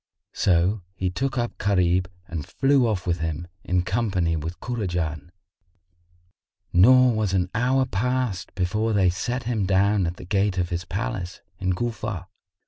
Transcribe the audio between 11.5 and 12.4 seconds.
in Cufa.